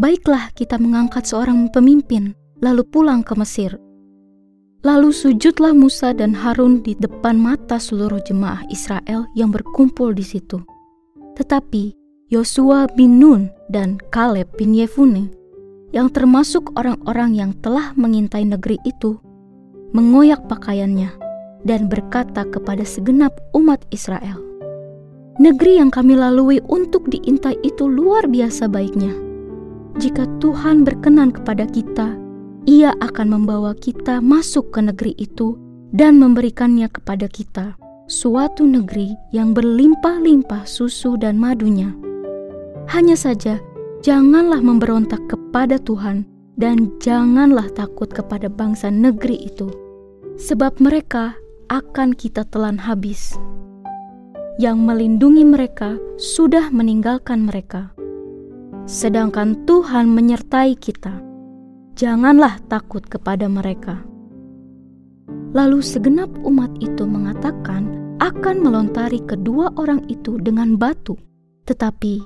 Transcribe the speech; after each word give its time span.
"Baiklah, 0.00 0.56
kita 0.56 0.80
mengangkat 0.80 1.28
seorang 1.28 1.68
pemimpin, 1.68 2.32
lalu 2.62 2.86
pulang 2.86 3.26
ke 3.26 3.34
Mesir." 3.34 3.74
Lalu 4.82 5.14
sujudlah 5.14 5.74
Musa 5.74 6.10
dan 6.10 6.34
Harun 6.34 6.82
di 6.82 6.98
depan 6.98 7.38
mata 7.38 7.78
seluruh 7.78 8.18
jemaah 8.26 8.66
Israel 8.66 9.30
yang 9.38 9.54
berkumpul 9.54 10.10
di 10.10 10.26
situ. 10.26 10.58
Tetapi 11.38 11.94
Yosua 12.34 12.90
bin 12.98 13.22
Nun 13.22 13.46
dan 13.70 14.02
Kaleb 14.10 14.50
bin 14.58 14.74
Yefune, 14.74 15.30
yang 15.94 16.10
termasuk 16.10 16.74
orang-orang 16.74 17.38
yang 17.38 17.52
telah 17.62 17.94
mengintai 17.94 18.42
negeri 18.42 18.74
itu, 18.82 19.22
mengoyak 19.94 20.50
pakaiannya 20.50 21.14
dan 21.62 21.86
berkata 21.86 22.42
kepada 22.42 22.82
segenap 22.82 23.30
umat 23.54 23.86
Israel, 23.94 24.42
Negeri 25.40 25.80
yang 25.80 25.88
kami 25.88 26.12
lalui 26.12 26.60
untuk 26.68 27.08
diintai 27.08 27.56
itu 27.64 27.88
luar 27.88 28.28
biasa 28.28 28.68
baiknya. 28.68 29.16
Jika 29.96 30.28
Tuhan 30.44 30.84
berkenan 30.84 31.32
kepada 31.32 31.64
kita, 31.64 32.12
Ia 32.64 32.94
akan 33.02 33.26
membawa 33.40 33.74
kita 33.74 34.22
masuk 34.22 34.74
ke 34.74 34.80
negeri 34.80 35.12
itu 35.18 35.58
dan 35.90 36.16
memberikannya 36.22 36.86
kepada 36.88 37.26
kita, 37.26 37.74
suatu 38.06 38.64
negeri 38.64 39.12
yang 39.34 39.50
berlimpah-limpah 39.52 40.64
susu 40.64 41.18
dan 41.18 41.36
madunya 41.36 41.92
hanya 42.90 43.14
saja, 43.14 43.62
janganlah 44.02 44.58
memberontak 44.58 45.22
kepada 45.30 45.78
Tuhan 45.78 46.26
dan 46.58 46.90
janganlah 46.98 47.70
takut 47.72 48.10
kepada 48.10 48.50
bangsa 48.50 48.90
negeri 48.90 49.46
itu, 49.46 49.70
sebab 50.34 50.82
mereka 50.82 51.38
akan 51.70 52.12
kita 52.12 52.42
telan 52.50 52.76
habis. 52.76 53.38
Yang 54.60 54.78
melindungi 54.84 55.44
mereka 55.46 55.96
sudah 56.20 56.68
meninggalkan 56.68 57.48
mereka, 57.48 57.94
sedangkan 58.84 59.64
Tuhan 59.64 60.12
menyertai 60.12 60.76
kita. 60.76 61.31
Janganlah 61.92 62.56
takut 62.72 63.04
kepada 63.04 63.46
mereka. 63.52 64.00
Lalu 65.52 65.84
segenap 65.84 66.32
umat 66.40 66.72
itu 66.80 67.04
mengatakan 67.04 68.16
akan 68.24 68.64
melontari 68.64 69.20
kedua 69.28 69.68
orang 69.76 70.00
itu 70.08 70.40
dengan 70.40 70.80
batu, 70.80 71.20
tetapi 71.68 72.24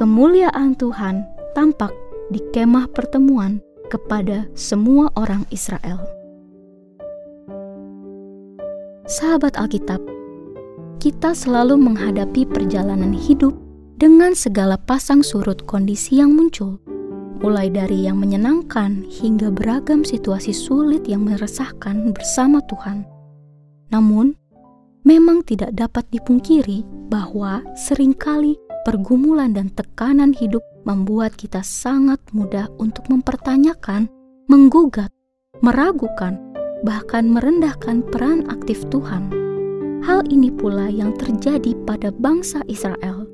kemuliaan 0.00 0.72
Tuhan 0.80 1.28
tampak 1.52 1.92
di 2.32 2.40
kemah 2.56 2.88
pertemuan 2.96 3.60
kepada 3.92 4.48
semua 4.56 5.12
orang 5.20 5.44
Israel. 5.52 6.00
Sahabat 9.04 9.60
Alkitab, 9.60 10.00
kita 10.96 11.36
selalu 11.36 11.76
menghadapi 11.76 12.48
perjalanan 12.48 13.12
hidup 13.12 13.52
dengan 14.00 14.32
segala 14.32 14.80
pasang 14.80 15.20
surut 15.20 15.60
kondisi 15.68 16.22
yang 16.22 16.32
muncul, 16.32 16.80
mulai 17.42 17.68
dari 17.68 18.06
yang 18.06 18.22
menyenangkan 18.22 19.02
hingga 19.10 19.50
beragam 19.50 20.06
situasi 20.06 20.54
sulit 20.54 21.04
yang 21.10 21.26
meresahkan 21.26 22.14
bersama 22.14 22.62
Tuhan. 22.70 23.02
Namun, 23.90 24.38
memang 25.02 25.42
tidak 25.42 25.74
dapat 25.74 26.06
dipungkiri 26.14 26.86
bahwa 27.10 27.66
sering 27.74 28.14
kali 28.14 28.54
pergumulan 28.86 29.52
dan 29.52 29.74
tekanan 29.74 30.30
hidup 30.32 30.62
membuat 30.86 31.34
kita 31.34 31.66
sangat 31.66 32.22
mudah 32.30 32.70
untuk 32.78 33.10
mempertanyakan, 33.10 34.06
menggugat, 34.46 35.10
meragukan, 35.60 36.38
bahkan 36.86 37.26
merendahkan 37.26 38.06
peran 38.10 38.46
aktif 38.50 38.86
Tuhan. 38.90 39.30
Hal 40.02 40.26
ini 40.30 40.50
pula 40.50 40.90
yang 40.90 41.14
terjadi 41.14 41.78
pada 41.86 42.10
bangsa 42.10 42.62
Israel, 42.66 43.26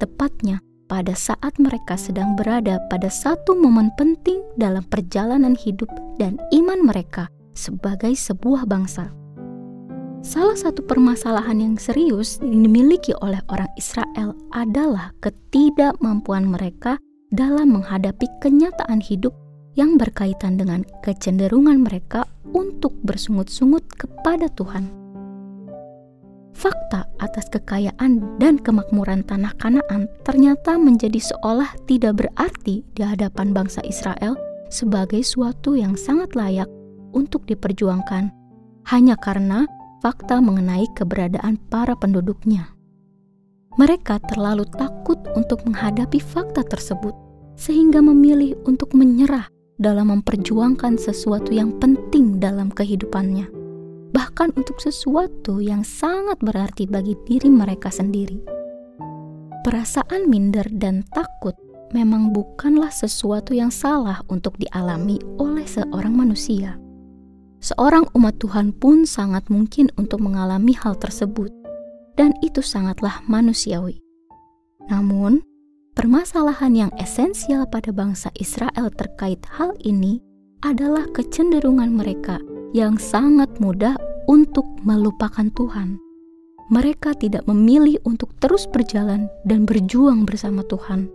tepatnya 0.00 0.64
pada 0.86 1.12
saat 1.18 1.58
mereka 1.58 1.98
sedang 1.98 2.38
berada 2.38 2.78
pada 2.86 3.10
satu 3.10 3.58
momen 3.58 3.90
penting 3.98 4.42
dalam 4.54 4.86
perjalanan 4.86 5.58
hidup 5.58 5.90
dan 6.18 6.38
iman 6.54 6.86
mereka 6.86 7.26
sebagai 7.54 8.14
sebuah 8.14 8.66
bangsa. 8.66 9.10
Salah 10.26 10.58
satu 10.58 10.82
permasalahan 10.82 11.62
yang 11.62 11.74
serius 11.78 12.42
yang 12.42 12.66
dimiliki 12.66 13.14
oleh 13.22 13.38
orang 13.46 13.70
Israel 13.78 14.34
adalah 14.50 15.14
ketidakmampuan 15.22 16.50
mereka 16.50 16.98
dalam 17.30 17.78
menghadapi 17.78 18.26
kenyataan 18.42 18.98
hidup 18.98 19.30
yang 19.78 19.94
berkaitan 19.94 20.58
dengan 20.58 20.82
kecenderungan 21.06 21.78
mereka 21.84 22.26
untuk 22.50 22.96
bersungut-sungut 23.06 23.86
kepada 23.94 24.50
Tuhan. 24.50 25.05
Fakta 26.56 27.04
atas 27.20 27.52
kekayaan 27.52 28.40
dan 28.40 28.56
kemakmuran 28.56 29.20
tanah 29.28 29.52
Kanaan 29.60 30.08
ternyata 30.24 30.80
menjadi 30.80 31.20
seolah 31.20 31.68
tidak 31.84 32.24
berarti 32.24 32.80
di 32.96 33.02
hadapan 33.04 33.52
bangsa 33.52 33.84
Israel 33.84 34.40
sebagai 34.72 35.20
suatu 35.20 35.76
yang 35.76 36.00
sangat 36.00 36.32
layak 36.32 36.66
untuk 37.12 37.44
diperjuangkan 37.44 38.32
hanya 38.88 39.20
karena 39.20 39.68
fakta 40.00 40.40
mengenai 40.40 40.88
keberadaan 40.96 41.60
para 41.68 41.92
penduduknya. 41.92 42.72
Mereka 43.76 44.24
terlalu 44.32 44.64
takut 44.72 45.20
untuk 45.36 45.60
menghadapi 45.68 46.16
fakta 46.16 46.64
tersebut, 46.64 47.12
sehingga 47.60 48.00
memilih 48.00 48.56
untuk 48.64 48.96
menyerah 48.96 49.52
dalam 49.76 50.08
memperjuangkan 50.08 50.96
sesuatu 50.96 51.52
yang 51.52 51.76
penting 51.76 52.40
dalam 52.40 52.72
kehidupannya, 52.72 53.44
bahkan 54.16 54.48
untuk 54.56 54.80
sesuatu 54.80 55.60
yang 55.60 55.84
sangat 55.84 56.40
berarti 56.40 56.88
bagi 56.88 57.12
diri 57.28 57.52
mereka 57.52 57.92
sendiri. 57.92 58.40
Perasaan 59.60 60.32
minder 60.32 60.64
dan 60.72 61.04
takut 61.12 61.52
memang 61.92 62.32
bukanlah 62.32 62.88
sesuatu 62.88 63.52
yang 63.52 63.68
salah 63.68 64.24
untuk 64.32 64.56
dialami 64.56 65.20
oleh 65.36 65.68
seorang 65.68 66.16
manusia 66.16 66.80
seorang 67.66 68.06
umat 68.14 68.38
Tuhan 68.38 68.70
pun 68.76 69.02
sangat 69.08 69.50
mungkin 69.50 69.90
untuk 69.98 70.22
mengalami 70.22 70.76
hal 70.78 70.94
tersebut, 70.94 71.50
dan 72.14 72.30
itu 72.38 72.62
sangatlah 72.62 73.18
manusiawi. 73.26 73.98
Namun, 74.86 75.42
permasalahan 75.98 76.86
yang 76.86 76.92
esensial 77.02 77.66
pada 77.66 77.90
bangsa 77.90 78.30
Israel 78.38 78.92
terkait 78.94 79.42
hal 79.50 79.74
ini 79.82 80.22
adalah 80.62 81.10
kecenderungan 81.10 81.90
mereka 81.90 82.38
yang 82.70 83.00
sangat 83.02 83.50
mudah 83.58 83.98
untuk 84.26 84.66
melupakan 84.82 85.48
Tuhan. 85.54 85.98
Mereka 86.70 87.14
tidak 87.22 87.46
memilih 87.46 88.02
untuk 88.02 88.34
terus 88.42 88.66
berjalan 88.66 89.30
dan 89.46 89.62
berjuang 89.64 90.26
bersama 90.26 90.66
Tuhan, 90.66 91.06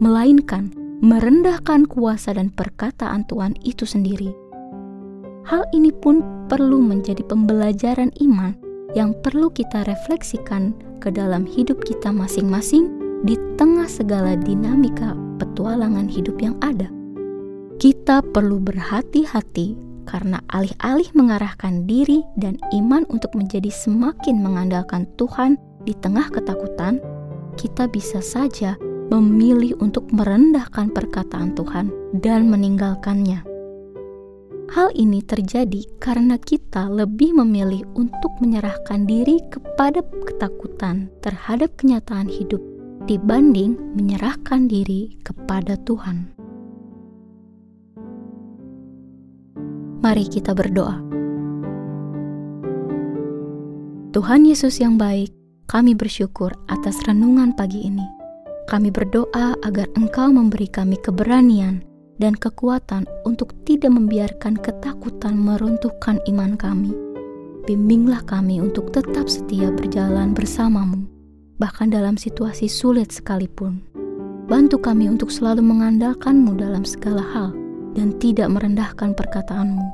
melainkan 0.00 0.72
merendahkan 1.04 1.84
kuasa 1.84 2.32
dan 2.32 2.48
perkataan 2.48 3.28
Tuhan 3.28 3.52
itu 3.60 3.84
sendiri 3.84 4.32
Hal 5.44 5.68
ini 5.76 5.92
pun 5.92 6.24
perlu 6.48 6.80
menjadi 6.80 7.20
pembelajaran 7.20 8.08
iman 8.24 8.56
yang 8.96 9.12
perlu 9.20 9.52
kita 9.52 9.84
refleksikan 9.84 10.72
ke 11.04 11.12
dalam 11.12 11.44
hidup 11.44 11.84
kita 11.84 12.08
masing-masing 12.08 12.88
di 13.28 13.36
tengah 13.60 13.84
segala 13.84 14.40
dinamika 14.40 15.12
petualangan 15.36 16.08
hidup 16.08 16.40
yang 16.40 16.56
ada. 16.64 16.88
Kita 17.76 18.24
perlu 18.24 18.56
berhati-hati 18.56 19.83
karena 20.14 20.38
alih-alih 20.54 21.10
mengarahkan 21.18 21.90
diri 21.90 22.22
dan 22.38 22.54
iman 22.70 23.02
untuk 23.10 23.34
menjadi 23.34 23.66
semakin 23.66 24.38
mengandalkan 24.38 25.10
Tuhan 25.18 25.58
di 25.82 25.90
tengah 25.98 26.30
ketakutan, 26.30 27.02
kita 27.58 27.90
bisa 27.90 28.22
saja 28.22 28.78
memilih 29.10 29.74
untuk 29.82 30.06
merendahkan 30.14 30.94
perkataan 30.94 31.58
Tuhan 31.58 31.90
dan 32.22 32.46
meninggalkannya. 32.46 33.42
Hal 34.70 34.94
ini 34.94 35.18
terjadi 35.26 35.82
karena 35.98 36.38
kita 36.38 36.86
lebih 36.86 37.34
memilih 37.34 37.82
untuk 37.98 38.38
menyerahkan 38.38 39.10
diri 39.10 39.42
kepada 39.50 39.98
ketakutan 40.30 41.10
terhadap 41.26 41.74
kenyataan 41.74 42.30
hidup 42.30 42.62
dibanding 43.10 43.76
menyerahkan 43.98 44.70
diri 44.70 45.18
kepada 45.26 45.74
Tuhan. 45.82 46.33
Mari 50.04 50.28
kita 50.28 50.52
berdoa. 50.52 51.00
Tuhan 54.12 54.44
Yesus 54.44 54.76
yang 54.76 55.00
baik, 55.00 55.32
kami 55.64 55.96
bersyukur 55.96 56.52
atas 56.68 57.00
renungan 57.08 57.56
pagi 57.56 57.88
ini. 57.88 58.04
Kami 58.68 58.92
berdoa 58.92 59.56
agar 59.64 59.88
Engkau 59.96 60.28
memberi 60.28 60.68
kami 60.68 61.00
keberanian 61.00 61.80
dan 62.20 62.36
kekuatan 62.36 63.08
untuk 63.24 63.56
tidak 63.64 63.96
membiarkan 63.96 64.60
ketakutan 64.60 65.40
meruntuhkan 65.40 66.20
iman 66.28 66.52
kami. 66.60 66.92
Bimbinglah 67.64 68.20
kami 68.28 68.60
untuk 68.60 68.92
tetap 68.92 69.24
setia 69.24 69.72
berjalan 69.72 70.36
bersamamu, 70.36 71.08
bahkan 71.56 71.88
dalam 71.88 72.20
situasi 72.20 72.68
sulit 72.68 73.08
sekalipun. 73.08 73.80
Bantu 74.52 74.84
kami 74.84 75.08
untuk 75.08 75.32
selalu 75.32 75.64
mengandalkanmu 75.64 76.60
dalam 76.60 76.84
segala 76.84 77.24
hal 77.24 77.63
dan 77.96 78.12
tidak 78.20 78.52
merendahkan 78.52 79.16
perkataanmu, 79.16 79.86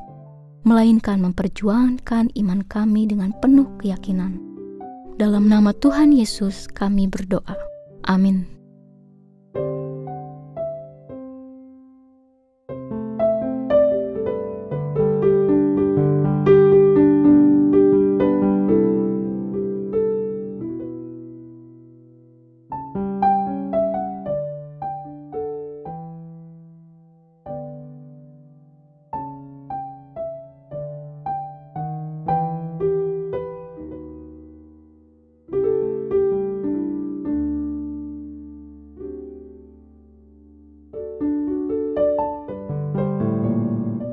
melainkan 0.67 1.23
memperjuangkan 1.23 2.35
iman 2.35 2.61
kami 2.67 3.07
dengan 3.07 3.31
penuh 3.39 3.69
keyakinan. 3.79 4.35
Dalam 5.15 5.47
nama 5.47 5.71
Tuhan 5.71 6.11
Yesus 6.11 6.67
kami 6.67 7.07
berdoa. 7.07 7.55
Amin. 8.09 8.50